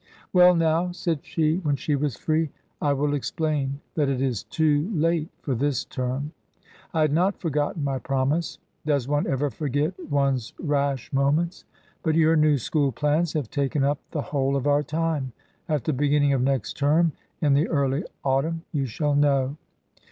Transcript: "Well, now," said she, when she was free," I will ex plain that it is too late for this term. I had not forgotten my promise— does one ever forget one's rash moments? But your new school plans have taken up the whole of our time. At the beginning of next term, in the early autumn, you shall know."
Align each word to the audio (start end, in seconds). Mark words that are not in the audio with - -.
"Well, 0.33 0.55
now," 0.55 0.91
said 0.93 1.23
she, 1.23 1.57
when 1.57 1.75
she 1.75 1.95
was 1.95 2.17
free," 2.17 2.49
I 2.81 2.91
will 2.91 3.13
ex 3.13 3.29
plain 3.29 3.81
that 3.93 4.09
it 4.09 4.19
is 4.19 4.41
too 4.45 4.89
late 4.91 5.29
for 5.43 5.53
this 5.53 5.85
term. 5.85 6.31
I 6.91 7.01
had 7.01 7.13
not 7.13 7.39
forgotten 7.39 7.83
my 7.83 7.99
promise— 7.99 8.57
does 8.87 9.07
one 9.07 9.27
ever 9.27 9.51
forget 9.51 9.93
one's 10.09 10.55
rash 10.57 11.13
moments? 11.13 11.65
But 12.01 12.15
your 12.15 12.35
new 12.35 12.57
school 12.57 12.91
plans 12.91 13.33
have 13.33 13.51
taken 13.51 13.83
up 13.83 13.99
the 14.09 14.23
whole 14.23 14.55
of 14.55 14.65
our 14.65 14.81
time. 14.81 15.33
At 15.69 15.83
the 15.83 15.93
beginning 15.93 16.33
of 16.33 16.41
next 16.41 16.73
term, 16.73 17.11
in 17.39 17.53
the 17.53 17.67
early 17.69 18.03
autumn, 18.23 18.63
you 18.71 18.87
shall 18.87 19.13
know." 19.13 19.55